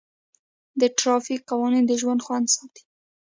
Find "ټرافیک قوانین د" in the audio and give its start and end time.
0.99-1.91